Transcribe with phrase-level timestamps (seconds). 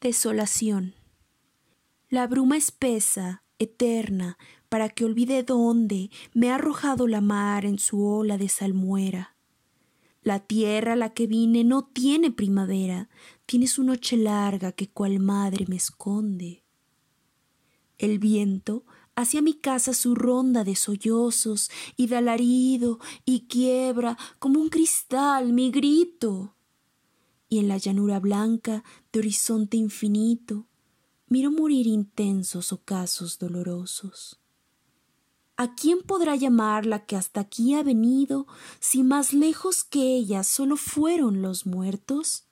[0.00, 0.94] Desolación.
[2.08, 4.38] La bruma espesa, eterna,
[4.68, 9.34] para que olvide dónde me ha arrojado la mar en su ola de salmuera.
[10.22, 13.08] La tierra a la que vine no tiene primavera,
[13.44, 16.62] tiene su noche larga que cual madre me esconde.
[17.98, 18.84] El viento
[19.16, 25.52] hacia mi casa su ronda de sollozos y de alarido y quiebra como un cristal
[25.52, 26.54] mi grito.
[27.48, 30.66] Y en la llanura blanca de horizonte infinito
[31.28, 34.40] miro morir intensos ocasos dolorosos.
[35.56, 38.46] ¿A quién podrá llamar la que hasta aquí ha venido
[38.78, 42.44] si más lejos que ella solo fueron los muertos?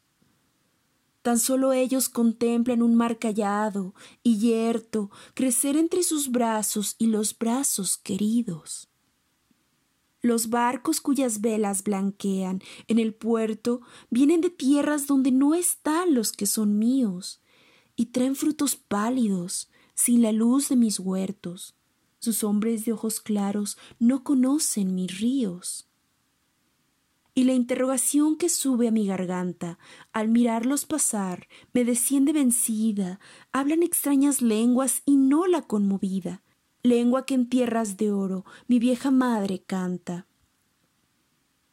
[1.23, 7.37] Tan solo ellos contemplan un mar callado y yerto crecer entre sus brazos y los
[7.39, 8.89] brazos queridos.
[10.27, 16.33] Los barcos cuyas velas blanquean en el puerto vienen de tierras donde no están los
[16.33, 17.41] que son míos,
[17.95, 21.77] y traen frutos pálidos, sin la luz de mis huertos.
[22.19, 25.87] Sus hombres de ojos claros no conocen mis ríos.
[27.33, 29.79] Y la interrogación que sube a mi garganta
[30.13, 33.21] al mirarlos pasar me desciende vencida,
[33.53, 36.43] hablan extrañas lenguas y no la conmovida,
[36.87, 40.27] lengua que en tierras de oro mi vieja madre canta.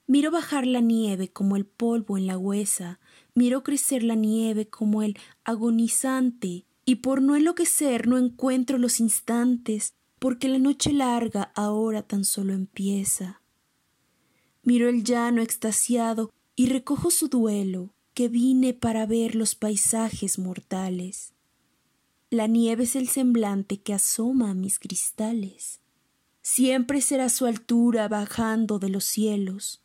[0.05, 2.99] Miro bajar la nieve como el polvo en la huesa,
[3.33, 9.93] miro crecer la nieve como el agonizante, y por no enloquecer no encuentro los instantes
[10.19, 13.41] porque la noche larga ahora tan solo empieza.
[14.63, 21.33] Miro el llano extasiado y recojo su duelo, que vine para ver los paisajes mortales.
[22.33, 25.81] La nieve es el semblante que asoma a mis cristales.
[26.41, 29.83] Siempre será su altura bajando de los cielos.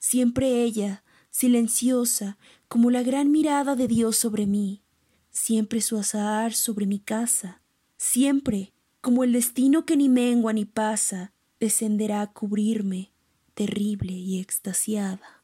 [0.00, 4.82] Siempre ella, silenciosa, como la gran mirada de Dios sobre mí.
[5.30, 7.62] Siempre su azahar sobre mi casa.
[7.96, 13.12] Siempre como el destino que ni mengua ni pasa, descenderá a cubrirme,
[13.54, 15.37] terrible y extasiada.